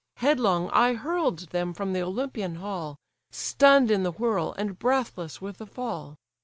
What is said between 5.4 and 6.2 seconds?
with the fall.